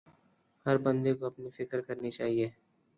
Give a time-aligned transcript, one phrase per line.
[0.65, 2.47] ہر بندے کو اپنی فکر کرنی چاہئے